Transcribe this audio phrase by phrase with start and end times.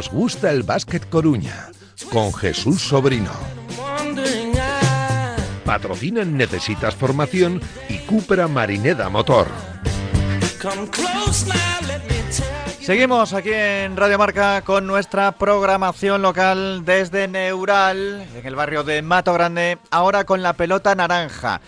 [0.00, 1.68] Nos gusta el básquet Coruña
[2.10, 3.32] con Jesús Sobrino.
[5.66, 7.60] Patrocinan Necesitas Formación
[7.90, 9.48] y Cupra Marineda Motor.
[12.80, 19.02] Seguimos aquí en Radio Marca con nuestra programación local desde Neural, en el barrio de
[19.02, 21.60] Mato Grande, ahora con la pelota naranja.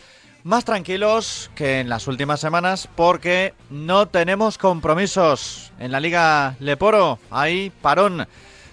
[0.44, 7.20] Más tranquilos que en las últimas semanas porque no tenemos compromisos en la Liga Leporo.
[7.30, 8.26] Hay parón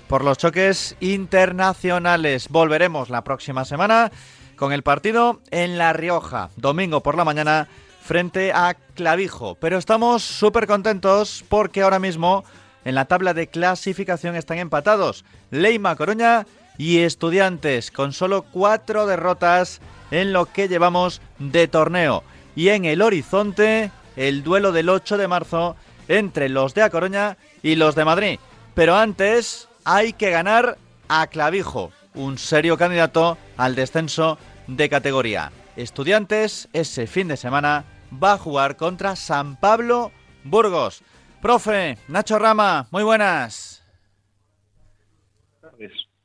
[0.07, 2.49] por los choques internacionales.
[2.49, 4.11] Volveremos la próxima semana
[4.55, 7.67] con el partido en La Rioja, domingo por la mañana
[8.01, 9.53] frente a Clavijo.
[9.53, 12.45] Pero estamos súper contentos porque ahora mismo
[12.83, 16.47] en la tabla de clasificación están empatados Leima Coruña
[16.79, 22.23] y Estudiantes con solo cuatro derrotas en lo que llevamos de torneo.
[22.55, 25.75] Y en el horizonte el duelo del 8 de marzo
[26.07, 28.39] entre los de A Coruña y los de Madrid.
[28.73, 30.77] Pero antes hay que ganar
[31.09, 35.51] a Clavijo, un serio candidato al descenso de categoría.
[35.75, 40.11] Estudiantes ese fin de semana va a jugar contra San Pablo
[40.45, 41.01] Burgos.
[41.41, 43.78] Profe, Nacho Rama, muy buenas.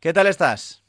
[0.05, 0.85] ¿Qué tal estás?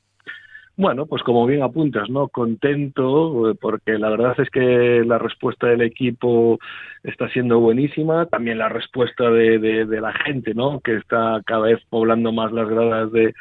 [0.75, 2.27] Bueno, pues como bien apuntas, ¿no?
[2.27, 6.59] Contento, eh, porque la verdad es que la respuesta del equipo
[7.01, 10.81] está siendo buenísima, también la respuesta de, de la gente, ¿no?
[10.81, 13.33] Que está cada vez poblando más las gradas de,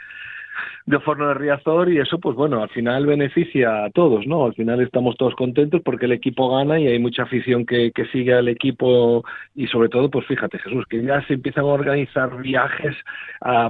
[0.86, 4.44] de Forno de Riazor y eso pues bueno, al final beneficia a todos, ¿no?
[4.44, 8.04] Al final estamos todos contentos porque el equipo gana y hay mucha afición que, que
[8.06, 9.24] sigue al equipo
[9.55, 12.94] y sobre todo pues fíjate Jesús, que ya se empiezan a organizar viajes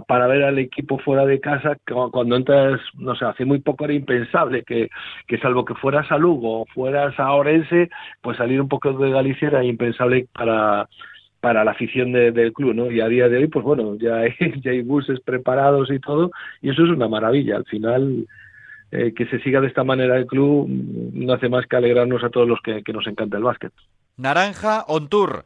[0.06, 3.94] para ver al equipo fuera de casa cuando entras, no sé, hace muy poco era
[3.94, 4.88] impensable que,
[5.26, 7.90] que salvo que fueras a Lugo o fueras a Orense,
[8.22, 10.88] pues salir un poco de Galicia era impensable para
[11.44, 12.90] para la afición del club, ¿no?
[12.90, 14.32] Y a día de hoy, pues bueno, ya hay,
[14.62, 16.30] ya buses preparados y todo,
[16.62, 17.56] y eso es una maravilla.
[17.56, 18.26] Al final,
[18.90, 22.30] eh, que se siga de esta manera el club no hace más que alegrarnos a
[22.30, 23.74] todos los que, nos encanta el básquet.
[24.16, 25.44] Naranja on Tour.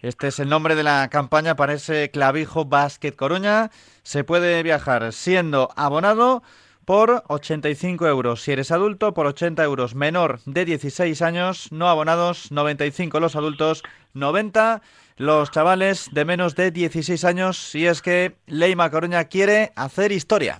[0.00, 3.70] Este es el nombre de la campaña para ese clavijo Básquet Coruña.
[4.04, 6.44] Se puede viajar siendo abonado
[6.84, 12.52] por 85 euros si eres adulto, por 80 euros menor de 16 años, no abonados,
[12.52, 13.82] 95 los adultos,
[14.14, 14.82] 90
[15.22, 20.58] los chavales de menos de 16 años si es que Leima Coruña quiere hacer historia.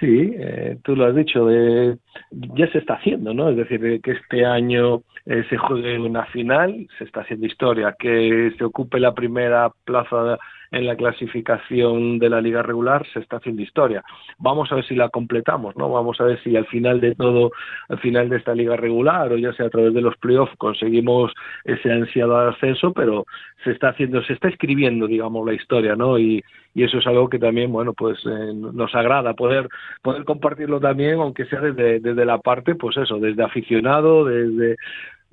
[0.00, 1.96] Sí, eh, tú lo has dicho, de,
[2.32, 3.50] ya se está haciendo, ¿no?
[3.50, 8.52] Es decir, que este año eh, se juegue una final, se está haciendo historia, que
[8.58, 10.36] se ocupe la primera plaza
[10.74, 14.02] en la clasificación de la liga regular se está haciendo historia.
[14.38, 15.88] Vamos a ver si la completamos, ¿no?
[15.88, 17.52] Vamos a ver si al final de todo,
[17.88, 21.32] al final de esta liga regular o ya sea a través de los playoffs conseguimos
[21.64, 23.24] ese ansiado ascenso, pero
[23.62, 26.18] se está haciendo, se está escribiendo, digamos, la historia, ¿no?
[26.18, 26.42] Y,
[26.74, 29.68] y eso es algo que también, bueno, pues eh, nos agrada poder
[30.02, 34.76] poder compartirlo también, aunque sea desde, desde la parte, pues eso, desde aficionado, desde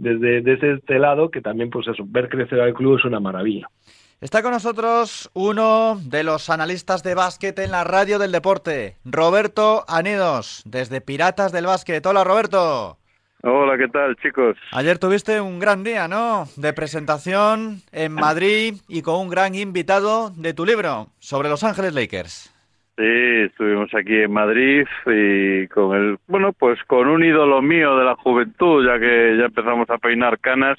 [0.02, 3.68] desde, desde este lado, que también, pues eso, ver crecer al club es una maravilla.
[4.22, 9.84] Está con nosotros uno de los analistas de básquet en la radio del deporte, Roberto
[9.88, 12.06] Anidos, desde Piratas del Básquet.
[12.06, 13.00] Hola, Roberto.
[13.42, 14.56] Hola, ¿qué tal, chicos?
[14.74, 16.46] Ayer tuviste un gran día, ¿no?
[16.56, 21.96] De presentación en Madrid y con un gran invitado de tu libro sobre Los Ángeles
[21.96, 22.54] Lakers.
[22.98, 23.04] Sí,
[23.48, 28.16] estuvimos aquí en Madrid y con el, bueno, pues con un ídolo mío de la
[28.18, 30.78] juventud, ya que ya empezamos a peinar canas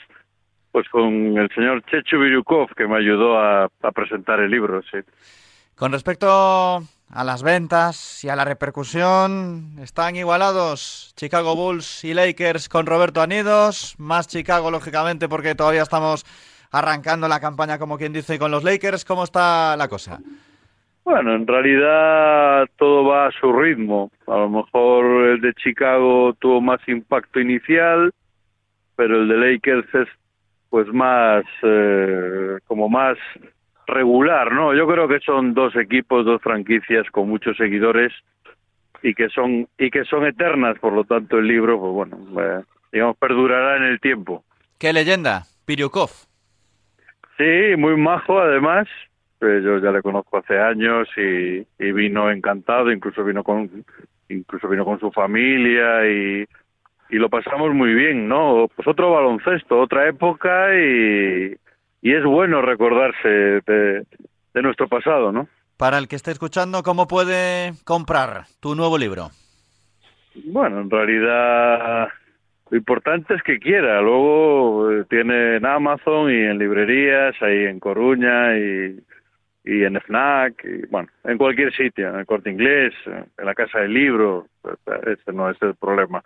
[0.73, 4.99] pues con el señor Chechu Virukov, que me ayudó a, presentar el libro, sí.
[5.77, 12.71] Con respecto a las ventas y a la repercusión, están igualados Chicago Bulls y Lakers
[12.71, 16.25] con Roberto Anidos, más Chicago, lógicamente, porque todavía estamos
[16.71, 19.05] arrancando la campaña, como quien dice, con los Lakers.
[19.05, 20.21] ¿Cómo está la cosa?
[21.05, 24.11] Bueno, en realidad todo va a su ritmo.
[24.27, 28.13] A lo mejor el de Chicago tuvo más impacto inicial,
[28.97, 30.09] pero el de Lakers es
[30.73, 33.19] pues más eh, como más
[33.87, 34.75] regular, ¿no?
[34.75, 38.11] Yo creo que son dos equipos, dos franquicias con muchos seguidores
[39.03, 42.65] y que son y que son eternas, por lo tanto el libro, pues bueno, eh,
[42.91, 44.45] digamos perdurará en el tiempo.
[44.79, 46.09] Qué leyenda, Piryukov.
[47.37, 48.89] Sí, muy majo además.
[49.41, 53.85] Pues yo ya le conozco hace años y, y vino encantado, incluso vino con
[54.31, 56.47] incluso vino con su familia y
[57.11, 58.69] y lo pasamos muy bien, ¿no?
[58.75, 61.55] Pues otro baloncesto, otra época y,
[62.01, 64.07] y es bueno recordarse de,
[64.55, 65.49] de nuestro pasado, ¿no?
[65.77, 69.31] Para el que esté escuchando, ¿cómo puede comprar tu nuevo libro?
[70.47, 72.09] Bueno, en realidad
[72.71, 74.01] lo importante es que quiera.
[74.01, 78.99] Luego eh, tiene en Amazon y en librerías, ahí en Coruña y,
[79.65, 83.81] y en FNAC, y bueno, en cualquier sitio, en el corte inglés, en la casa
[83.81, 84.47] del libro,
[85.07, 86.23] ese no es el problema.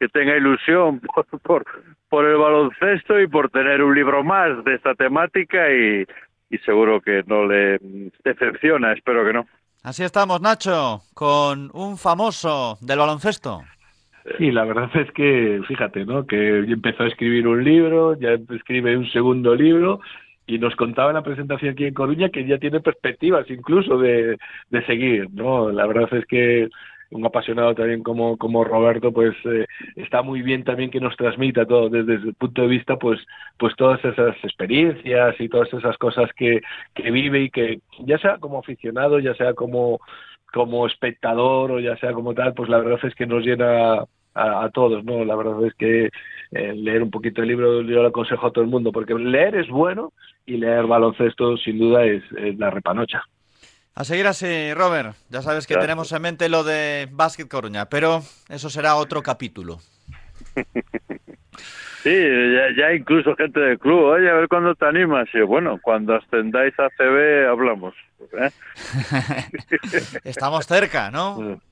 [0.00, 1.64] Que tenga ilusión por, por,
[2.08, 6.04] por el baloncesto y por tener un libro más de esta temática y,
[6.50, 7.78] y seguro que no le
[8.24, 9.46] decepciona, espero que no.
[9.82, 13.62] Así estamos, Nacho, con un famoso del baloncesto.
[14.36, 16.26] Sí, la verdad es que, fíjate, ¿no?
[16.26, 20.00] Que empezó a escribir un libro, ya escribe un segundo libro
[20.46, 24.36] y nos contaba en la presentación aquí en Coruña que ya tiene perspectivas incluso de,
[24.68, 25.70] de seguir, ¿no?
[25.70, 26.68] La verdad es que
[27.10, 29.66] un apasionado también como, como Roberto, pues eh,
[29.96, 33.20] está muy bien también que nos transmita todo desde el punto de vista, pues,
[33.58, 36.60] pues todas esas experiencias y todas esas cosas que,
[36.94, 40.00] que vive y que ya sea como aficionado, ya sea como,
[40.52, 44.04] como espectador o ya sea como tal, pues la verdad es que nos llena
[44.34, 45.24] a, todos, ¿no?
[45.24, 46.08] La verdad es que
[46.52, 49.56] eh, leer un poquito el libro yo lo aconsejo a todo el mundo, porque leer
[49.56, 50.12] es bueno
[50.46, 53.24] y leer baloncesto sin duda es, es la repanocha.
[53.94, 55.14] A seguir así, Robert.
[55.28, 55.88] Ya sabes que Gracias.
[55.88, 59.78] tenemos en mente lo de Básquet Coruña, pero eso será otro capítulo.
[62.02, 65.28] Sí, ya, ya incluso gente del club, oye, a ver cuándo te animas.
[65.34, 67.94] Y bueno, cuando ascendáis a CB hablamos.
[68.40, 68.50] ¿eh?
[70.24, 71.60] Estamos cerca, ¿no?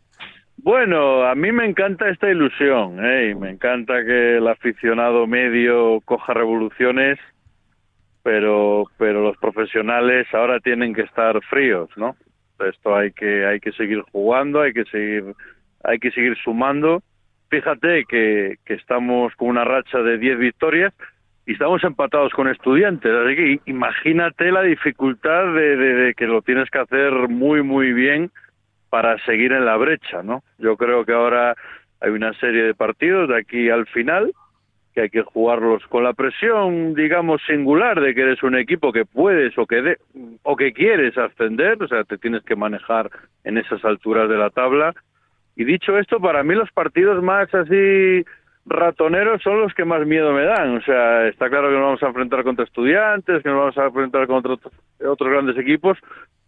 [0.61, 3.31] Bueno, a mí me encanta esta ilusión, ¿eh?
[3.31, 7.17] y me encanta que el aficionado medio coja revoluciones,
[8.28, 12.14] pero pero los profesionales ahora tienen que estar fríos, ¿no?
[12.60, 15.25] Esto hay que hay que seguir jugando, hay que seguir
[15.82, 17.00] hay que seguir sumando.
[17.48, 20.92] Fíjate que, que estamos con una racha de 10 victorias
[21.46, 26.42] y estamos empatados con estudiantes, así que imagínate la dificultad de, de- de que lo
[26.42, 28.30] tienes que hacer muy muy bien
[28.90, 30.42] para seguir en la brecha, ¿no?
[30.58, 31.54] Yo creo que ahora
[32.02, 34.32] hay una serie de partidos de aquí al final
[34.99, 39.05] que hay que jugarlos con la presión, digamos, singular de que eres un equipo que
[39.05, 39.99] puedes o que de-
[40.43, 43.09] o que quieres ascender, o sea, te tienes que manejar
[43.45, 44.93] en esas alturas de la tabla.
[45.55, 48.25] Y dicho esto, para mí los partidos más así
[48.67, 50.77] ratoneros son los que más miedo me dan.
[50.77, 53.87] O sea, está claro que nos vamos a enfrentar contra estudiantes, que nos vamos a
[53.87, 55.97] enfrentar contra otros, grandes equipos,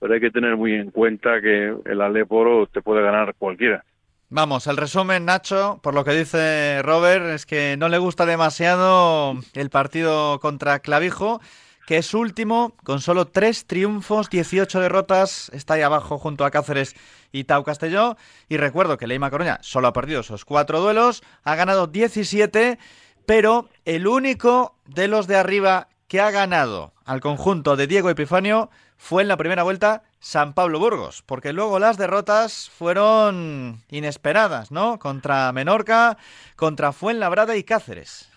[0.01, 3.85] pero hay que tener muy en cuenta que el Aleporo te puede ganar cualquiera.
[4.33, 9.35] Vamos, el resumen, Nacho, por lo que dice Robert, es que no le gusta demasiado
[9.55, 11.41] el partido contra Clavijo,
[11.85, 16.95] que es último, con solo tres triunfos, 18 derrotas, está ahí abajo junto a Cáceres
[17.33, 18.17] y Tau Castelló.
[18.49, 22.79] Y recuerdo que Leima Coruña solo ha perdido esos cuatro duelos, ha ganado 17,
[23.27, 28.71] pero el único de los de arriba que ha ganado al conjunto de Diego Epifanio
[28.97, 34.99] fue en la primera vuelta San Pablo Burgos, porque luego las derrotas fueron inesperadas, ¿no?
[34.99, 36.19] Contra Menorca,
[36.57, 38.31] contra Fuenlabrada y Cáceres.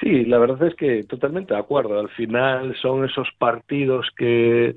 [0.00, 1.98] Sí, la verdad es que totalmente de acuerdo.
[1.98, 4.76] Al final son esos partidos que,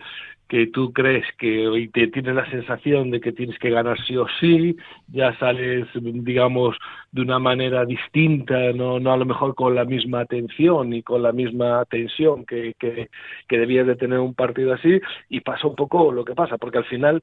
[0.50, 4.18] que tú crees que y te tienes la sensación de que tienes que ganar sí
[4.18, 4.76] o sí,
[5.08, 6.76] ya sales, digamos,
[7.12, 11.22] de una manera distinta, no, no a lo mejor con la misma atención y con
[11.22, 13.10] la misma tensión que, que,
[13.50, 15.00] debías de tener un partido así,
[15.30, 17.22] y pasa un poco lo que pasa, porque al final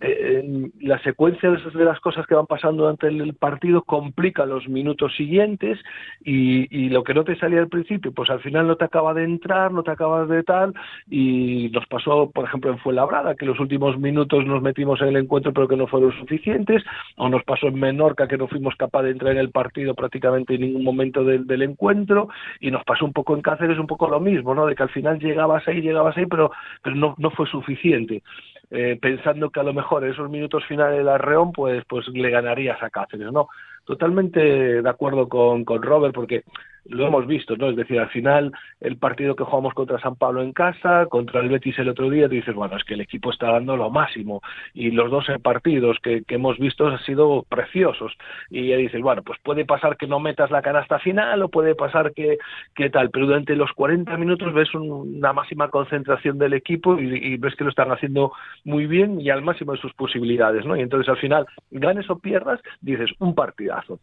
[0.00, 5.14] eh, la secuencia de las cosas que van pasando durante el partido complica los minutos
[5.16, 5.78] siguientes
[6.24, 9.14] y, y lo que no te salía al principio, pues al final no te acaba
[9.14, 10.74] de entrar, no te acabas de tal
[11.08, 15.16] y nos pasó, por ejemplo, en Fuenlabrada, que los últimos minutos nos metimos en el
[15.16, 16.82] encuentro pero que no fueron suficientes,
[17.16, 20.54] o nos pasó en Menorca que no fuimos capaces de entrar en el partido prácticamente
[20.54, 22.28] en ningún momento del, encuentro
[22.60, 24.66] y nos pasó un poco en Cáceres un poco lo mismo, ¿no?
[24.66, 26.50] De que al final llegabas ahí, llegabas ahí, pero,
[26.82, 28.22] pero no, no fue suficiente.
[28.70, 32.30] Eh, pensando que a lo mejor en esos minutos finales del Arreón pues, pues le
[32.30, 33.48] ganarías a Cáceres, ¿no?
[33.84, 36.44] Totalmente de acuerdo con, con Robert porque
[36.88, 37.70] lo hemos visto, ¿no?
[37.70, 41.48] Es decir, al final el partido que jugamos contra San Pablo en casa, contra el
[41.48, 44.40] Betis el otro día, te dices, bueno, es que el equipo está dando lo máximo
[44.74, 48.12] y los dos partidos que, hemos visto han sido preciosos
[48.50, 51.74] y ya dices, bueno, pues puede pasar que no metas la canasta final o puede
[51.74, 52.38] pasar que,
[52.74, 57.34] que tal, pero durante los 40 minutos ves un- una máxima concentración del equipo y,
[57.34, 58.32] y ves que lo están haciendo
[58.64, 60.76] muy bien y al máximo de sus posibilidades, ¿no?
[60.76, 64.00] Y entonces al final, ganes o pierdas, dices, un partidazo.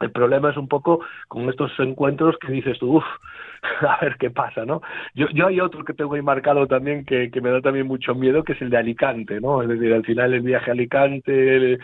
[0.00, 3.04] El problema es un poco con estos encuentros que dices tú, uff,
[3.88, 4.80] a ver qué pasa, ¿no?
[5.14, 8.14] Yo, yo hay otro que tengo ahí marcado también que, que me da también mucho
[8.14, 9.62] miedo, que es el de Alicante, ¿no?
[9.62, 11.78] Es decir, al final el viaje a Alicante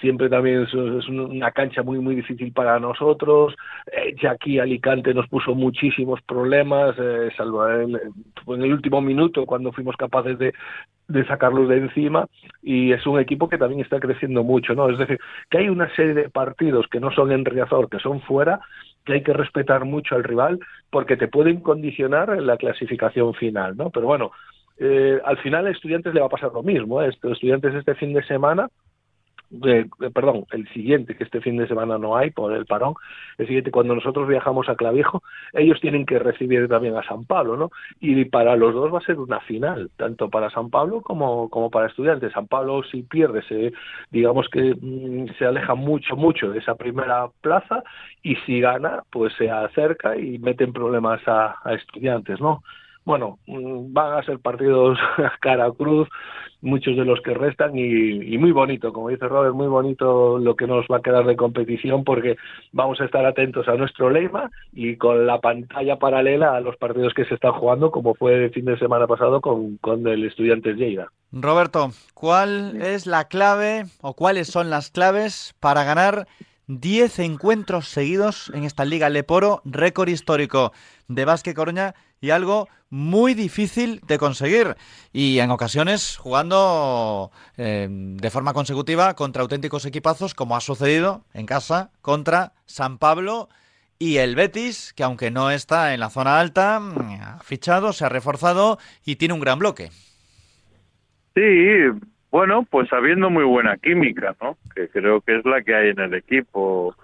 [0.00, 3.54] siempre también es, una cancha muy, muy difícil para nosotros.
[3.92, 7.94] Eh, ya aquí Alicante nos puso muchísimos problemas, eh, salvo en
[8.46, 10.52] el último minuto cuando fuimos capaces de,
[11.08, 12.26] de sacarlos de encima
[12.62, 14.88] y es un equipo que también está creciendo mucho, ¿no?
[14.88, 15.18] Es decir,
[15.50, 18.60] que hay una serie de partidos que no son en Riazor, que son fuera,
[19.04, 23.76] que hay que respetar mucho al rival porque te pueden condicionar en la clasificación final,
[23.76, 23.90] ¿no?
[23.90, 24.32] Pero bueno,
[24.78, 27.02] eh, al final a estudiantes le va a pasar lo mismo.
[27.02, 27.10] ¿eh?
[27.22, 28.68] Estudiantes este fin de semana
[29.64, 32.94] eh, perdón, el siguiente, que este fin de semana no hay por el parón,
[33.38, 37.56] el siguiente, cuando nosotros viajamos a Clavijo, ellos tienen que recibir también a San Pablo,
[37.56, 37.70] ¿no?
[38.00, 41.70] Y para los dos va a ser una final, tanto para San Pablo como, como
[41.70, 42.32] para estudiantes.
[42.32, 43.72] San Pablo, si pierde, se,
[44.10, 47.82] digamos que mm, se aleja mucho, mucho de esa primera plaza,
[48.22, 52.62] y si gana, pues se acerca y meten problemas a, a estudiantes, ¿no?
[53.04, 54.98] Bueno, mm, van a ser partidos
[55.40, 56.08] cara a cruz,
[56.60, 60.66] muchos de los que restan y, muy bonito, como dice Robert, muy bonito lo que
[60.66, 62.36] nos va a quedar de competición porque
[62.70, 67.14] vamos a estar atentos a nuestro lema y con la pantalla paralela a los partidos
[67.14, 70.76] que se están jugando, como fue el fin de semana pasado con, con el Estudiantes
[70.76, 71.08] Lleida.
[71.32, 76.26] Roberto, ¿cuál es la clave o cuáles son las claves para ganar
[76.68, 80.72] 10 encuentros seguidos en esta Liga Leporo, récord histórico
[81.14, 84.76] de Vázquez Coruña y algo muy difícil de conseguir
[85.12, 91.46] y en ocasiones jugando eh, de forma consecutiva contra auténticos equipazos como ha sucedido en
[91.46, 93.48] casa contra San Pablo
[93.98, 98.08] y el Betis, que aunque no está en la zona alta, ha fichado, se ha
[98.08, 99.90] reforzado y tiene un gran bloque.
[101.36, 102.00] Sí,
[102.32, 104.56] bueno, pues habiendo muy buena química, ¿no?
[104.74, 106.96] Que creo que es la que hay en el equipo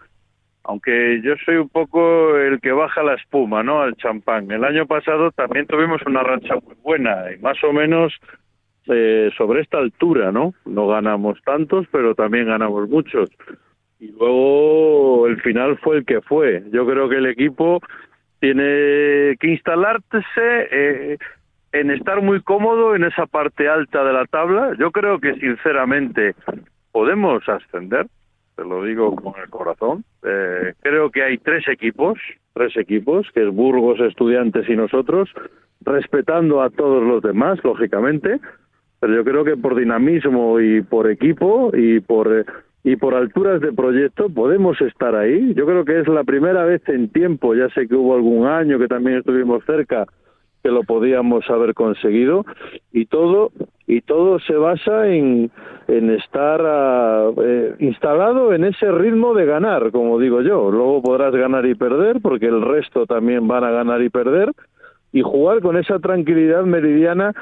[0.64, 3.80] aunque yo soy un poco el que baja la espuma, ¿no?
[3.80, 4.50] Al champán.
[4.50, 8.12] El año pasado también tuvimos una racha muy buena y más o menos
[8.86, 10.54] eh, sobre esta altura, ¿no?
[10.66, 13.30] No ganamos tantos, pero también ganamos muchos.
[13.98, 16.62] Y luego el final fue el que fue.
[16.70, 17.80] Yo creo que el equipo
[18.40, 20.28] tiene que instalarse
[20.70, 21.18] eh,
[21.72, 24.74] en estar muy cómodo en esa parte alta de la tabla.
[24.78, 26.34] Yo creo que sinceramente
[26.92, 28.06] podemos ascender
[28.58, 30.04] te lo digo con el corazón.
[30.24, 30.47] Eh,
[31.10, 32.18] que hay tres equipos,
[32.54, 35.30] tres equipos, que es Burgos, Estudiantes y nosotros,
[35.82, 38.40] respetando a todos los demás, lógicamente,
[39.00, 42.44] pero yo creo que por dinamismo y por equipo y por
[42.84, 45.52] y por alturas de proyecto podemos estar ahí.
[45.54, 48.78] Yo creo que es la primera vez en tiempo, ya sé que hubo algún año
[48.78, 50.06] que también estuvimos cerca,
[50.62, 52.44] que lo podíamos haber conseguido
[52.92, 53.52] y todo
[53.86, 55.50] y todo se basa en,
[55.88, 60.70] en estar ah, eh, instalado en ese ritmo de ganar, como digo yo.
[60.70, 64.52] Luego podrás ganar y perder, porque el resto también van a ganar y perder,
[65.12, 67.32] y jugar con esa tranquilidad meridiana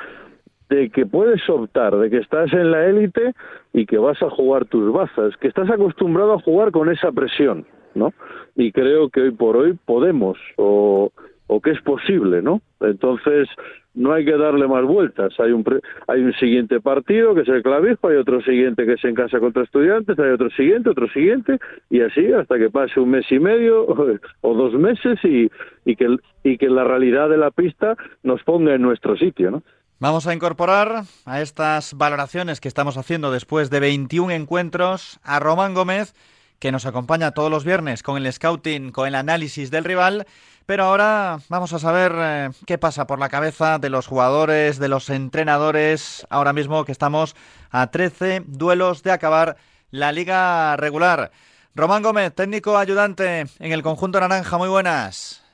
[0.69, 3.35] de que puedes optar, de que estás en la élite
[3.73, 7.67] y que vas a jugar tus bazas, que estás acostumbrado a jugar con esa presión,
[7.95, 8.13] ¿no?
[8.55, 11.11] Y creo que hoy por hoy podemos, o,
[11.47, 12.61] o que es posible, ¿no?
[12.81, 13.49] Entonces,
[13.95, 15.33] no hay que darle más vueltas.
[15.41, 15.65] Hay un,
[16.07, 19.41] hay un siguiente partido que es el clavijo, hay otro siguiente que es en casa
[19.41, 21.59] contra estudiantes, hay otro siguiente, otro siguiente,
[21.91, 23.87] y así hasta que pase un mes y medio
[24.43, 25.50] o dos meses y,
[25.85, 29.62] y, que, y que la realidad de la pista nos ponga en nuestro sitio, ¿no?
[29.99, 35.73] Vamos a incorporar a estas valoraciones que estamos haciendo después de 21 encuentros a Román
[35.73, 36.15] Gómez,
[36.59, 40.26] que nos acompaña todos los viernes con el scouting, con el análisis del rival
[40.67, 44.89] pero ahora vamos a saber eh, qué pasa por la cabeza de los jugadores, de
[44.89, 47.37] los entrenadores, ahora mismo que estamos
[47.71, 49.57] a 13 duelos de acabar
[49.91, 51.31] la liga regular.
[51.75, 55.45] Román Gómez, técnico ayudante en el conjunto naranja, muy buenas.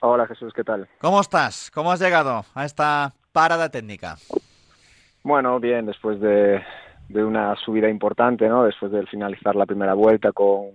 [0.00, 0.86] Hola Jesús, ¿qué tal?
[1.00, 1.70] ¿Cómo estás?
[1.72, 4.16] ¿Cómo has llegado a esta parada técnica?
[5.24, 6.62] Bueno, bien, después de,
[7.08, 8.64] una subida importante, ¿no?
[8.64, 10.66] Después de finalizar la primera vuelta con,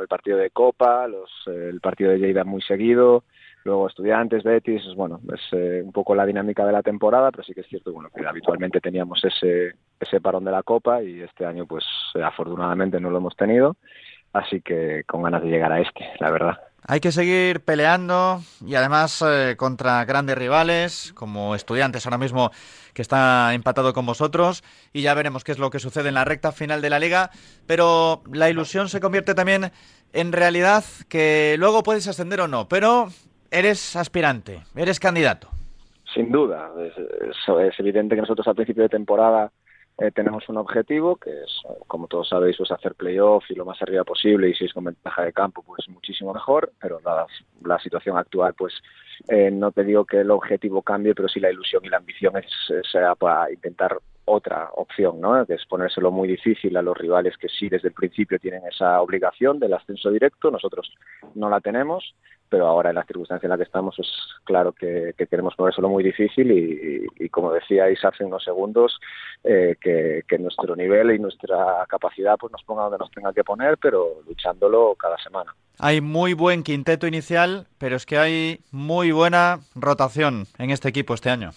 [0.00, 3.24] el partido de Copa, los, el partido de Lleida muy seguido,
[3.64, 7.54] Luego estudiantes, Betis, bueno, es eh, un poco la dinámica de la temporada, pero sí
[7.54, 11.46] que es cierto bueno, que habitualmente teníamos ese, ese parón de la Copa y este
[11.46, 11.84] año pues
[12.22, 13.76] afortunadamente no lo hemos tenido,
[14.32, 16.58] así que con ganas de llegar a este, la verdad.
[16.84, 22.50] Hay que seguir peleando y además eh, contra grandes rivales como estudiantes ahora mismo
[22.92, 26.24] que está empatado con vosotros y ya veremos qué es lo que sucede en la
[26.24, 27.30] recta final de la liga,
[27.66, 29.70] pero la ilusión se convierte también
[30.12, 33.10] en realidad que luego puedes ascender o no, pero
[33.52, 35.48] eres aspirante, eres candidato.
[36.12, 39.50] Sin duda, es, evidente que nosotros al principio de temporada
[39.98, 43.80] eh, tenemos un objetivo que es, como todos sabéis, pues hacer playoff y lo más
[43.82, 47.26] arriba posible y si es con ventaja de campo, pues muchísimo mejor, pero dada
[47.64, 48.74] la situación actual, pues
[49.28, 52.36] eh, no te digo que el objetivo cambie, pero sí la ilusión y la ambición
[52.36, 52.46] es,
[52.90, 55.44] sea para intentar otra opción, ¿no?
[55.46, 59.00] que es ponérselo muy difícil a los rivales que sí desde el principio tienen esa
[59.00, 60.92] obligación del ascenso directo, nosotros
[61.34, 62.14] no la tenemos,
[62.52, 64.06] pero ahora en la circunstancia en la que estamos es
[64.44, 69.00] claro que, queremos ponérselo muy difícil y, como decíais hace unos segundos,
[69.42, 73.78] eh, que, nuestro nivel y nuestra capacidad pues nos ponga donde nos tenga que poner,
[73.78, 75.54] pero luchándolo cada semana.
[75.78, 81.14] Hay muy buen quinteto inicial, pero es que hay muy buena rotación en este equipo
[81.14, 81.52] este año.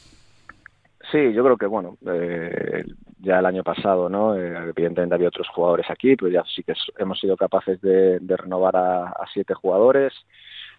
[1.12, 2.86] Sí, yo creo que, bueno, eh,
[3.20, 4.36] ya el año pasado, ¿no?
[4.36, 8.76] Eh, evidentemente había otros jugadores aquí, pero ya sí que hemos sido capaces de, renovar
[8.78, 10.14] a, siete jugadores.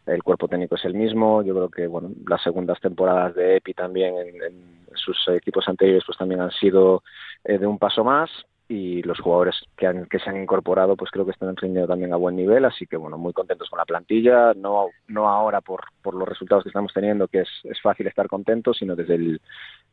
[0.06, 1.42] El cuerpo técnico es el mismo.
[1.42, 6.16] Yo creo que, bueno, las segundas temporadas de EPI también en, sus equipos anteriores, pues
[6.16, 7.02] también han sido
[7.44, 8.30] eh, de un paso más.
[8.68, 12.12] Y los jugadores que, han, que se han incorporado pues creo que están rindiendo también
[12.12, 12.64] a buen nivel.
[12.64, 14.54] Así que bueno muy contentos con la plantilla.
[14.54, 18.26] No no ahora por, por los resultados que estamos teniendo que es, es fácil estar
[18.26, 19.40] contentos sino desde el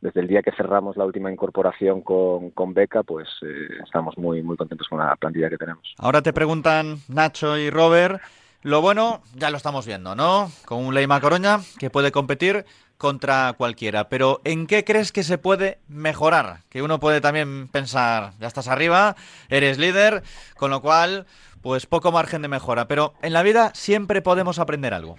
[0.00, 4.42] desde el día que cerramos la última incorporación con, con Beca pues eh, estamos muy
[4.42, 5.94] muy contentos con la plantilla que tenemos.
[5.98, 8.20] Ahora te preguntan Nacho y Robert
[8.64, 12.64] lo bueno ya lo estamos viendo no con un Leima Coroña que puede competir
[12.96, 14.08] contra cualquiera.
[14.08, 16.60] Pero ¿en qué crees que se puede mejorar?
[16.70, 19.14] Que uno puede también pensar, ya estás arriba,
[19.50, 20.22] eres líder,
[20.56, 21.26] con lo cual,
[21.62, 22.86] pues poco margen de mejora.
[22.88, 25.16] Pero en la vida siempre podemos aprender algo.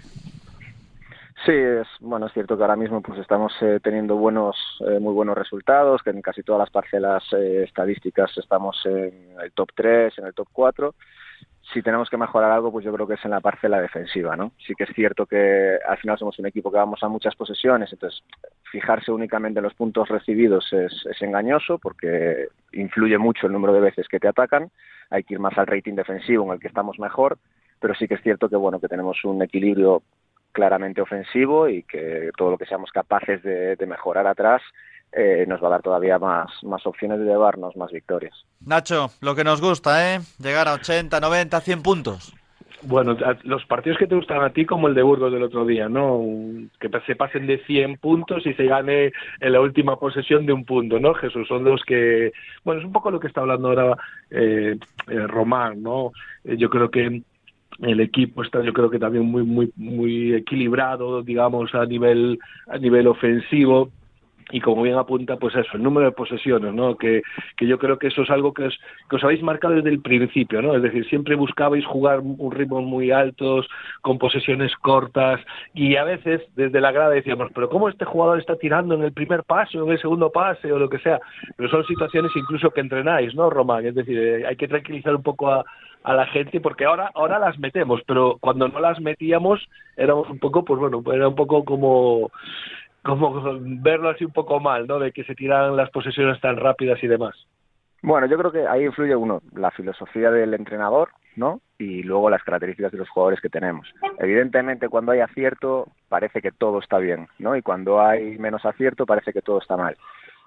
[1.44, 5.14] Sí, es bueno, es cierto que ahora mismo pues estamos eh, teniendo buenos, eh, muy
[5.14, 10.18] buenos resultados, que en casi todas las parcelas eh, estadísticas estamos en el top 3,
[10.18, 10.94] en el top 4
[11.72, 14.52] si tenemos que mejorar algo, pues yo creo que es en la parcela defensiva, ¿no?
[14.64, 17.92] Sí que es cierto que al final somos un equipo que vamos a muchas posesiones,
[17.92, 18.22] entonces
[18.70, 24.06] fijarse únicamente en los puntos recibidos es, engañoso porque influye mucho el número de veces
[24.08, 24.70] que te atacan,
[25.10, 27.38] hay que ir más al rating defensivo en el que estamos mejor,
[27.80, 30.02] pero sí que es cierto que bueno que tenemos un equilibrio
[30.52, 34.62] claramente ofensivo y que todo lo que seamos capaces de mejorar atrás
[35.12, 38.34] eh, nos va a dar todavía más, más opciones de llevarnos más victorias.
[38.60, 40.20] Nacho, lo que nos gusta, ¿eh?
[40.38, 42.34] Llegar a 80, 90, 100 puntos.
[42.82, 45.88] Bueno, los partidos que te gustan a ti, como el de Burgos del otro día,
[45.88, 46.22] ¿no?
[46.78, 50.64] Que se pasen de 100 puntos y se gane en la última posesión de un
[50.64, 51.14] punto, ¿no?
[51.14, 52.32] Jesús, son los que.
[52.64, 53.96] Bueno, es un poco lo que está hablando ahora
[54.30, 54.76] eh,
[55.08, 56.12] eh Román, ¿no?
[56.44, 57.22] Eh, yo creo que
[57.80, 62.38] el equipo está yo creo que también muy muy muy equilibrado digamos a nivel
[62.68, 63.90] a nivel ofensivo
[64.50, 66.96] y como bien apunta, pues eso, el número de posesiones, ¿no?
[66.96, 67.22] Que,
[67.56, 68.78] que yo creo que eso es algo que, os,
[69.10, 70.74] que os habéis marcado desde el principio, ¿no?
[70.74, 73.66] Es decir, siempre buscabais jugar un ritmo muy altos,
[74.02, 75.40] con posesiones cortas,
[75.74, 79.12] y a veces desde la grada decíamos, pero ¿cómo este jugador está tirando en el
[79.12, 81.20] primer pase o en el segundo pase o lo que sea?
[81.56, 83.86] Pero son situaciones incluso que entrenáis, ¿no, Román?
[83.86, 85.64] Es decir, eh, hay que tranquilizar un poco a,
[86.04, 90.38] a la gente porque ahora ahora las metemos pero cuando no las metíamos éramos un
[90.38, 92.30] poco pues bueno era un poco como
[93.06, 94.98] como verlo así un poco mal, ¿no?
[94.98, 97.34] De que se tiran las posesiones tan rápidas y demás.
[98.02, 101.60] Bueno, yo creo que ahí influye uno, la filosofía del entrenador, ¿no?
[101.78, 103.88] Y luego las características de los jugadores que tenemos.
[104.18, 107.56] Evidentemente, cuando hay acierto, parece que todo está bien, ¿no?
[107.56, 109.96] Y cuando hay menos acierto, parece que todo está mal.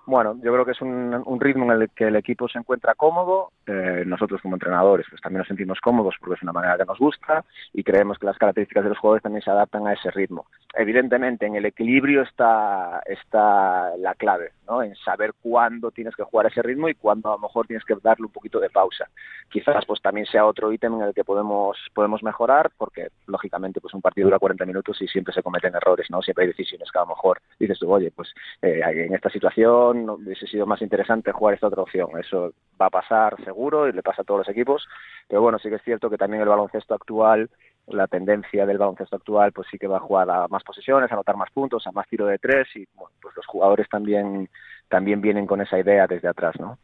[0.09, 3.51] Bueno, yo creo que es un, ritmo en el que el equipo se encuentra cómodo.
[3.67, 6.97] Eh, nosotros como entrenadores pues también nos sentimos cómodos porque es una manera que nos
[6.97, 10.47] gusta y creemos que las características de los jugadores también se adaptan a ese ritmo.
[10.73, 14.81] Evidentemente, en el equilibrio está, está la clave, ¿no?
[14.81, 17.95] En saber cuándo tienes que jugar ese ritmo y cuándo a lo mejor tienes que
[18.01, 19.07] darle un poquito de pausa.
[19.49, 23.93] Quizás pues también sea otro ítem en el que podemos, podemos mejorar porque lógicamente pues
[23.93, 26.19] un partido dura 40 minutos y siempre se cometen errores, ¿no?
[26.23, 29.98] Siempre hay decisiones que a lo mejor dices tú, oye, pues eh, en esta situación
[30.05, 32.09] no hubiese sido más interesante jugar esta otra opción.
[32.19, 34.87] Eso va a pasar seguro y le pasa a todos los equipos.
[35.27, 37.49] Pero bueno, sí que es cierto que también el baloncesto actual,
[37.87, 41.15] la tendencia del baloncesto actual, pues sí que va a jugar a más posesiones, a
[41.15, 44.49] anotar más puntos, a más tiro de tres y bueno, pues los jugadores también,
[44.87, 46.77] también vienen con esa idea desde atrás, ¿no?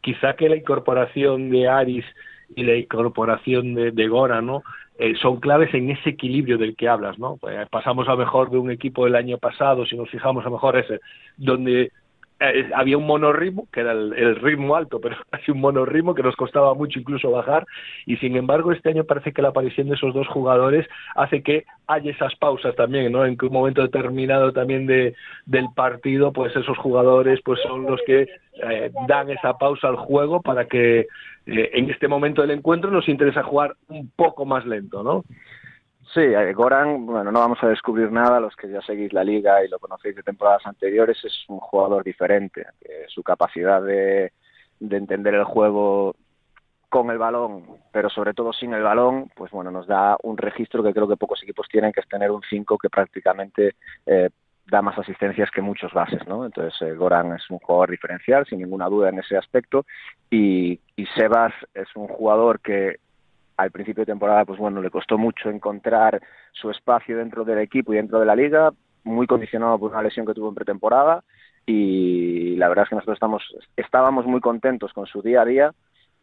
[0.00, 2.04] Quizá que la incorporación de Aris
[2.54, 4.62] y la incorporación de, de Gora, ¿no?
[4.96, 7.36] Eh, son claves en ese equilibrio del que hablas, ¿no?
[7.36, 10.76] Pues pasamos a mejor de un equipo del año pasado, si nos fijamos a mejor
[10.76, 11.00] ese,
[11.36, 11.90] donde
[12.40, 16.36] eh, había un monorritmo, que era el, ritmo alto, pero casi un monorritmo que nos
[16.36, 17.66] costaba mucho incluso bajar,
[18.06, 21.64] y sin embargo este año parece que la aparición de esos dos jugadores hace que
[21.86, 23.24] haya esas pausas también, ¿no?
[23.24, 25.14] En que un momento determinado también de,
[25.46, 28.26] del partido, pues esos jugadores pues son los que
[28.62, 31.06] eh, dan esa pausa al juego para que
[31.46, 35.24] eh, en este momento del encuentro nos interesa jugar un poco más lento, ¿no?
[36.12, 39.64] Sí, eh, Goran, bueno, no vamos a descubrir nada, los que ya seguís la liga
[39.64, 42.66] y lo conocéis de temporadas anteriores, es un jugador diferente.
[43.08, 44.32] su capacidad de,
[44.80, 46.14] entender el juego
[46.88, 50.82] con el balón, pero sobre todo sin el balón, pues bueno, nos da un registro
[50.82, 53.74] que creo que pocos equipos tienen, que es tener un 5 que prácticamente
[54.06, 54.30] eh,
[54.66, 56.46] da más asistencias que muchos bases, ¿no?
[56.46, 59.86] Entonces eh, Goran es un jugador diferencial, sin ninguna duda en ese aspecto,
[60.30, 62.98] y, y Sebas es un jugador que
[63.56, 66.20] al principio de temporada, pues bueno, le costó mucho encontrar
[66.52, 68.72] su espacio dentro del equipo y dentro de la liga,
[69.04, 71.22] muy condicionado por una lesión que tuvo en pretemporada
[71.66, 73.42] y la verdad es que nosotros estamos,
[73.76, 75.74] estábamos muy contentos con su día a día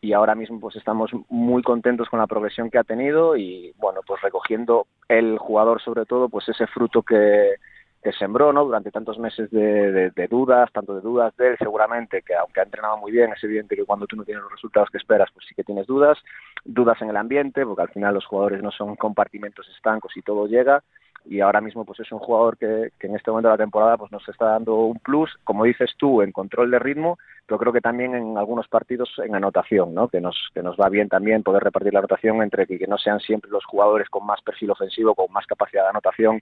[0.02, 4.02] y ahora mismo pues estamos muy contentos con la progresión que ha tenido y bueno,
[4.06, 7.56] pues recogiendo el jugador sobre todo, pues ese fruto que,
[8.02, 8.66] que sembró ¿no?
[8.66, 12.98] durante tantos meses de, dudas, tanto de dudas de él seguramente, que aunque ha entrenado
[12.98, 15.54] muy bien, es evidente que cuando tú no tienes los resultados que esperas, pues sí
[15.54, 16.18] que tienes dudas,
[16.66, 20.48] dudas en el ambiente, porque al final los jugadores no son compartimentos estancos y todo
[20.48, 20.84] llega,
[21.26, 24.12] y ahora mismo pues es un jugador que, en este momento de la temporada pues
[24.12, 27.82] nos está dando un plus, como dices tú, en control de ritmo, pero creo que
[27.82, 30.08] también en algunos partidos en anotación, ¿no?
[30.08, 32.98] que, nos, que nos va bien también poder repartir la anotación entre que, que no
[32.98, 36.42] sean siempre los jugadores con más perfil ofensivo, con más capacidad de anotación,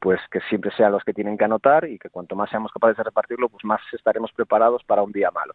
[0.00, 2.96] pues que siempre sean los que tienen que anotar y que cuanto más seamos capaces
[2.96, 5.54] de repartirlo, pues más estaremos preparados para un día malo.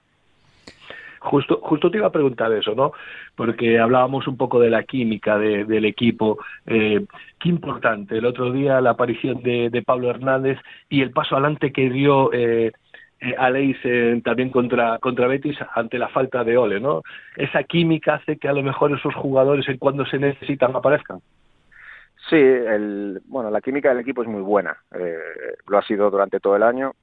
[1.26, 2.92] Justo, justo te iba a preguntar eso, ¿no?
[3.36, 6.38] Porque hablábamos un poco de la química del equipo.
[6.68, 7.04] Eh,
[7.40, 11.90] qué importante el otro día la aparición de, Pablo Hernández y el paso adelante que
[11.90, 12.72] dio eh,
[13.20, 13.78] eh Aleix
[14.24, 17.02] también contra, contra Betis ante la falta de Ole, ¿no?
[17.36, 21.20] Esa química hace que a lo mejor esos jugadores en cuando se necesitan aparezcan.
[22.30, 24.78] Sí, el, bueno, la química del equipo es muy buena.
[24.96, 25.18] Eh,
[25.68, 26.94] lo ha sido durante todo el año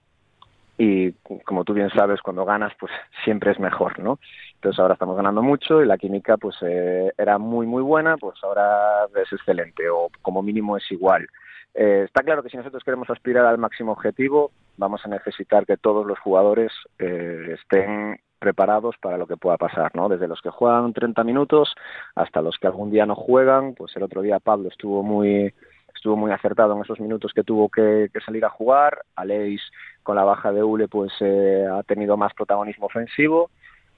[0.79, 1.13] y
[1.45, 2.93] como tú bien sabes, cuando ganas, pues
[3.25, 4.19] siempre es mejor, ¿no?
[4.55, 8.39] Entonces ahora estamos ganando mucho y la química pues eh, era muy, muy buena, pues
[8.43, 11.27] ahora es excelente o como mínimo es igual.
[11.75, 15.77] Eh, está claro que si nosotros queremos aspirar al máximo objetivo, vamos a necesitar que
[15.77, 20.09] todos los jugadores eh, estén preparados para lo que pueda pasar, ¿no?
[20.09, 21.75] Desde los que juegan 30 minutos
[22.15, 25.55] hasta los que algún día no juegan, pues el otro día Pablo estuvo muy
[25.95, 29.05] estuvo muy acertado en esos minutos que tuvo que, salir a jugar.
[29.15, 29.63] Aleix,
[30.03, 33.51] con la baja de Ule, pues eh, ha tenido más protagonismo ofensivo.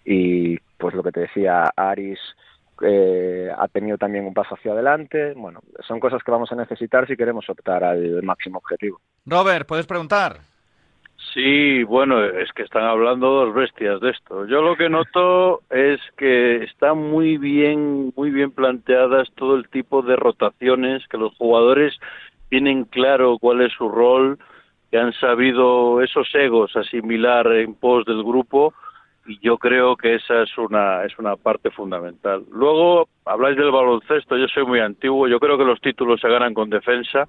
[0.05, 2.19] Y pues lo que te decía, Aris
[2.83, 5.33] eh, ha tenido también un paso hacia adelante.
[5.35, 9.01] Bueno, son cosas que vamos a necesitar si queremos optar al máximo objetivo.
[9.27, 10.41] Robert, ¿puedes preguntar?
[11.33, 14.47] Sí, bueno, es que están hablando dos bestias de esto.
[14.47, 20.03] Yo lo que noto es que están muy bien, muy bien planteadas todo el tipo
[20.03, 21.99] de rotaciones, que los jugadores
[22.51, 24.39] tienen claro cuál es su rol,
[24.95, 28.73] que han sabido esos egos asimilar en pos del grupo
[29.27, 32.45] y yo creo que esa es una es una parte fundamental.
[32.53, 36.55] Luego habláis del baloncesto, yo soy muy antiguo, yo creo que los títulos se ganan
[36.55, 37.27] con defensa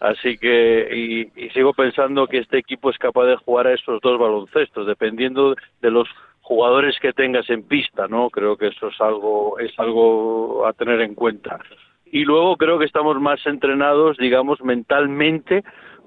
[0.00, 4.18] Así que, y, sigo pensando que este equipo es capaz de jugar a esos dos
[4.18, 6.08] baloncestos, dependiendo de los
[6.40, 8.30] jugadores que tengas en pista, ¿no?
[8.30, 11.58] Creo que eso es algo, es algo a tener en cuenta.
[12.06, 15.64] Y luego creo que estamos más entrenados, digamos, mentalmente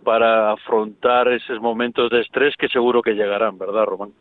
[0.07, 4.13] para afrontar esos momentos de estrés que seguro que llegarán, ¿verdad, Román?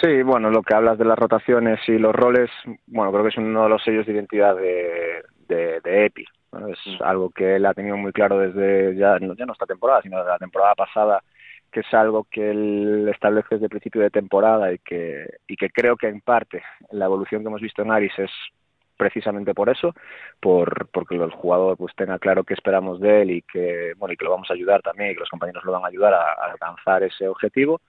[0.00, 2.50] Sí, bueno, lo que hablas de las rotaciones y los roles,
[2.88, 6.24] bueno, creo que es uno de los sellos de identidad de, de, de EPI.
[6.68, 7.02] Es mm.
[7.04, 10.28] algo que él ha tenido muy claro desde ya, ya no esta temporada, sino de
[10.28, 11.22] la temporada pasada,
[11.70, 15.70] que es algo que él establece desde el principio de temporada y que, y que
[15.70, 18.32] creo que en parte la evolución que hemos visto en Aris es
[19.02, 19.94] precisamente por eso,
[20.38, 24.16] por porque el jugador pues tenga claro qué esperamos de él y que bueno y
[24.16, 26.34] que lo vamos a ayudar también y que los compañeros lo van a ayudar a
[26.52, 27.80] alcanzar ese objetivo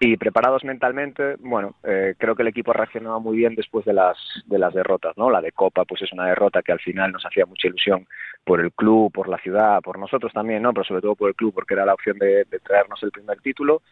[0.00, 3.92] y preparados mentalmente, bueno, eh, creo que el equipo ha reaccionado muy bien después de
[3.92, 5.30] las, de las derrotas, ¿no?
[5.30, 8.08] La de Copa, pues es una derrota que al final nos hacía mucha ilusión
[8.42, 10.72] por el club, por la ciudad, por nosotros también, ¿no?
[10.72, 13.82] Pero sobre todo por el club, porque era la opción de traernos el primer título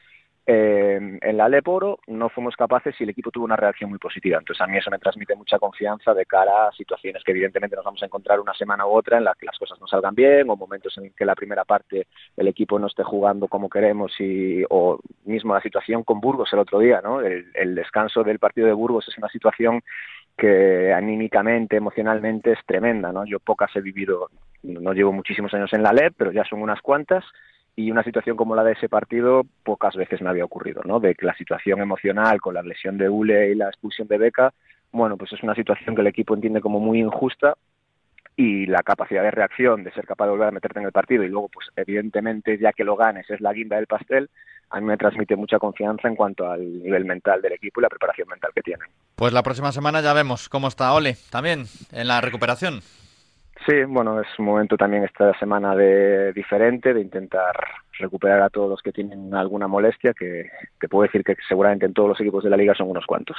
[0.46, 4.38] en la Leporo no fuimos capaces y el equipo tuvo una reacción muy positiva.
[4.38, 7.84] Entonces a mí eso me transmite mucha confianza de cara a situaciones que evidentemente nos
[7.84, 10.48] vamos a encontrar una semana u otra en las que las cosas no salgan bien
[10.50, 14.64] o momentos en que la primera parte el equipo no esté jugando como queremos y
[14.70, 17.20] o mismo la situación con Burgos el otro día, ¿no?
[17.20, 19.82] El, el descanso del partido de Burgos es una situación
[20.36, 23.26] que anímicamente, emocionalmente es tremenda, ¿no?
[23.26, 24.30] Yo pocas he vivido,
[24.62, 27.24] no llevo muchísimos años en la LEP, pero ya son unas cuantas
[27.76, 31.00] y una situación como la de ese partido pocas veces me había ocurrido, ¿no?
[31.00, 34.52] De que la situación emocional con la lesión de Ule y la expulsión de Beca,
[34.92, 37.56] bueno, pues es una situación que el equipo entiende como muy injusta
[38.36, 41.22] y la capacidad de reacción, de ser capaz de volver a meterte en el partido
[41.24, 44.30] y luego, pues evidentemente, ya que lo ganes, es la guinda del pastel,
[44.70, 47.88] a mí me transmite mucha confianza en cuanto al nivel mental del equipo y la
[47.88, 48.88] preparación mental que tienen.
[49.16, 52.80] Pues la próxima semana ya vemos cómo está Ole también en la recuperación.
[53.66, 57.54] Sí, bueno, es un momento también esta semana de diferente, de intentar
[57.98, 61.92] recuperar a todos los que tienen alguna molestia, que te puedo decir que seguramente en
[61.92, 63.36] todos los equipos de la liga son unos cuantos.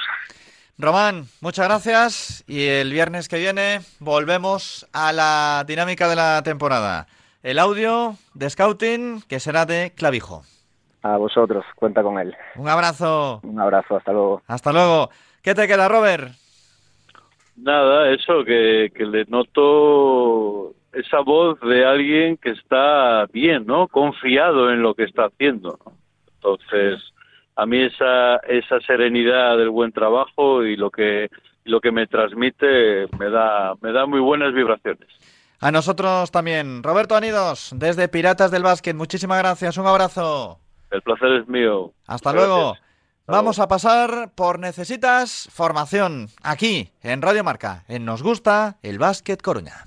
[0.78, 7.06] Román, muchas gracias y el viernes que viene volvemos a la dinámica de la temporada.
[7.42, 10.44] El audio de Scouting que será de Clavijo.
[11.02, 12.34] A vosotros, cuenta con él.
[12.54, 13.40] Un abrazo.
[13.42, 14.42] Un abrazo, hasta luego.
[14.46, 15.10] Hasta luego.
[15.42, 16.32] ¿Qué te queda, Robert?
[17.56, 23.88] Nada, eso, que, que le noto esa voz de alguien que está bien, ¿no?
[23.88, 25.78] Confiado en lo que está haciendo.
[26.34, 27.00] Entonces,
[27.56, 31.30] a mí esa, esa serenidad del buen trabajo y lo que,
[31.64, 35.08] lo que me transmite me da, me da muy buenas vibraciones.
[35.60, 36.82] A nosotros también.
[36.82, 40.58] Roberto Anidos, desde Piratas del Básquet, muchísimas gracias, un abrazo.
[40.90, 41.92] El placer es mío.
[42.06, 42.74] Hasta luego.
[43.32, 49.40] Vamos a pasar por Necesitas Formación, aquí en Radio Marca, en Nos Gusta el Básquet
[49.40, 49.86] Coruña.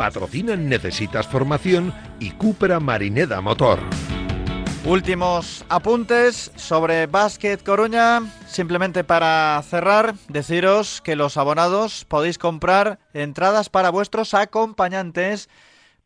[0.00, 3.80] Patrocinan Necesitas Formación y Cupra Marineda Motor.
[4.86, 8.22] Últimos apuntes sobre Básquet Coruña.
[8.46, 15.50] Simplemente para cerrar, deciros que los abonados podéis comprar entradas para vuestros acompañantes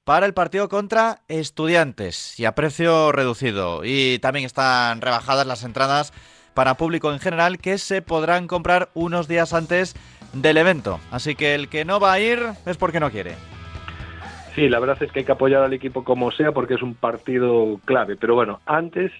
[0.02, 3.82] para el partido contra estudiantes y a precio reducido.
[3.84, 6.12] Y también están rebajadas las entradas
[6.52, 9.94] para público en general que se podrán comprar unos días antes
[10.32, 10.98] del evento.
[11.12, 13.53] Así que el que no va a ir es porque no quiere.
[14.54, 16.94] Sí, la verdad es que hay que apoyar al equipo como sea porque es un
[16.94, 18.16] partido clave.
[18.16, 19.10] Pero bueno, antes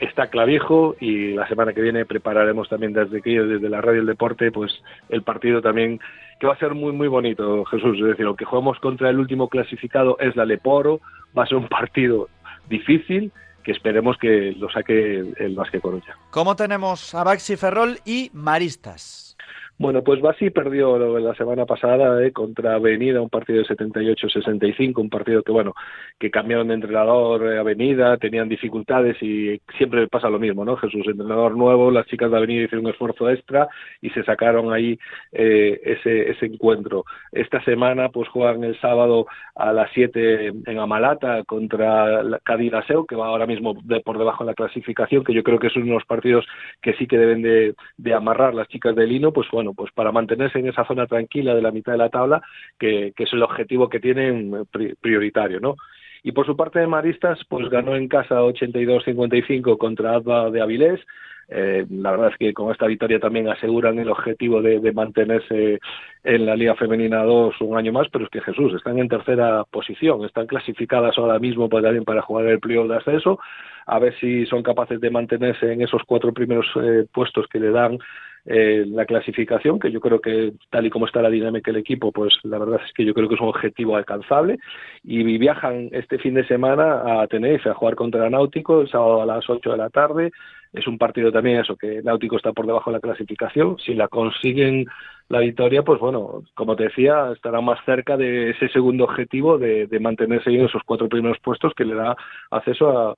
[0.00, 4.06] está Clavijo y la semana que viene prepararemos también desde aquí, desde la radio del
[4.06, 4.72] deporte, pues
[5.08, 6.00] el partido también
[6.40, 7.96] que va a ser muy muy bonito, Jesús.
[8.00, 11.00] Es decir, lo que jugamos contra el último clasificado es la Leporo,
[11.38, 12.28] va a ser un partido
[12.68, 13.30] difícil
[13.62, 16.16] que esperemos que lo saque el Vasque Coruña.
[16.30, 19.31] ¿Cómo tenemos a Baxi Ferrol y Maristas?
[19.78, 25.10] Bueno, pues Basi perdió la semana pasada eh, contra Avenida, un partido de 78-65, un
[25.10, 25.74] partido que, bueno,
[26.20, 30.76] que cambiaron de entrenador eh, Avenida, tenían dificultades y siempre pasa lo mismo, ¿no?
[30.76, 33.66] Jesús, entrenador nuevo, las chicas de Avenida hicieron un esfuerzo extra
[34.00, 34.98] y se sacaron ahí
[35.32, 37.04] eh, ese, ese encuentro.
[37.32, 43.16] Esta semana, pues juegan el sábado a las 7 en Amalata contra Cádiz Aseo, que
[43.16, 45.86] va ahora mismo de, por debajo de la clasificación, que yo creo que es uno
[45.86, 46.46] de los partidos
[46.80, 50.10] que sí que deben de, de amarrar las chicas de Lino, pues bueno, pues para
[50.10, 52.42] mantenerse en esa zona tranquila de la mitad de la tabla,
[52.78, 55.76] que, es el objetivo que tienen eh, prioritario, ¿no?
[56.24, 61.00] Y por su parte de Maristas, pues ganó en casa 82-55 contra Adva de Avilés.
[61.48, 65.80] Eh, la verdad es que con esta victoria también aseguran el objetivo de, mantenerse
[66.24, 69.64] en la Liga Femenina 2 un año más, pero es que Jesús, están en tercera
[69.70, 73.38] posición, están clasificadas ahora mismo pues, también para jugar el playoff de ascenso,
[73.86, 77.70] a ver si son capaces de mantenerse en esos cuatro primeros eh, puestos que le
[77.70, 77.98] dan
[78.44, 82.10] eh, la clasificación, que yo creo que tal y como está la dinámica del equipo,
[82.10, 84.58] pues la verdad es que yo creo que es un objetivo alcanzable.
[85.04, 89.22] Y viajan este fin de semana a Tenerife a jugar contra el Náutico el sábado
[89.22, 90.32] a las 8 de la tarde.
[90.72, 93.76] Es un partido también eso, que Náutico está por debajo de la clasificación.
[93.78, 94.86] Si la consiguen
[95.28, 99.86] la victoria, pues bueno, como te decía, estará más cerca de ese segundo objetivo de,
[100.00, 102.16] mantenerse en esos cuatro primeros puestos que le da
[102.50, 103.14] acceso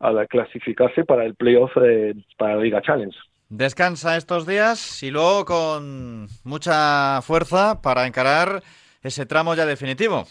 [0.00, 1.72] a, a clasificarse para el playoff
[2.36, 3.16] para la Liga Challenge.
[3.48, 8.62] Descansa estos días y luego con mucha fuerza para encarar
[9.02, 10.24] ese tramo ya definitivo.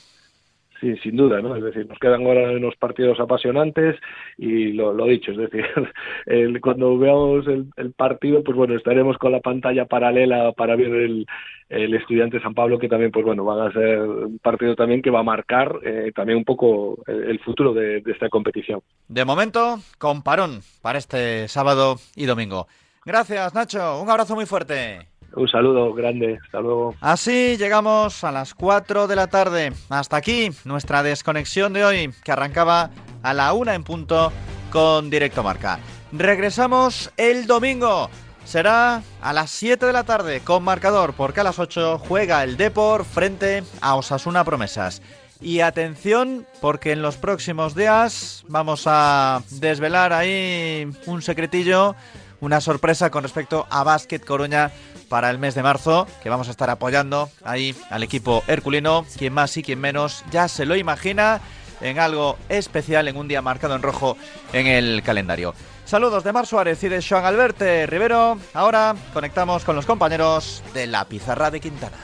[0.83, 1.55] Sí, sin duda, ¿no?
[1.55, 3.95] Es decir, nos quedan ahora unos partidos apasionantes
[4.37, 5.65] y lo, lo dicho, es decir,
[6.25, 11.25] el, cuando veamos el, partido, pues bueno, estaremos con la pantalla paralela para ver el,
[11.69, 15.09] el estudiante San Pablo, que también, pues bueno, van a ser un partido también que
[15.09, 18.81] va a marcar eh, también un poco el, futuro de, de esta competición.
[19.07, 22.67] De momento, con parón para este sábado y domingo.
[23.05, 24.01] Gracias, Nacho.
[24.01, 25.07] Un abrazo muy fuerte.
[25.35, 26.95] Un saludo grande, hasta luego.
[27.01, 29.73] Así llegamos a las 4 de la tarde.
[29.89, 32.91] Hasta aquí nuestra desconexión de hoy, que arrancaba
[33.23, 34.31] a la una en punto
[34.71, 35.79] con Directo Marca.
[36.11, 38.09] Regresamos el domingo.
[38.45, 42.57] Será a las 7 de la tarde con marcador, porque a las 8 juega el
[42.57, 45.01] Depor frente a Osasuna Promesas.
[45.41, 51.95] Y atención, porque en los próximos días vamos a desvelar ahí un secretillo
[52.43, 54.69] una sorpresa con respecto a Básquet Coruña
[55.07, 59.31] para el mes de marzo, que vamos a estar apoyando ahí al equipo herculino, quien
[59.31, 61.39] más y quien menos ya se lo imagina
[61.79, 64.17] en algo especial, en un día marcado en rojo
[64.51, 65.55] en el calendario.
[65.85, 68.37] Saludos de Mar Suárez y de Joan Alberte Rivero.
[68.53, 71.97] Ahora conectamos con los compañeros de la pizarra de Quintana.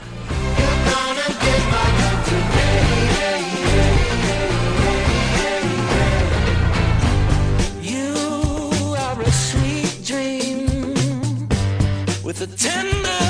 [12.30, 13.29] with a tender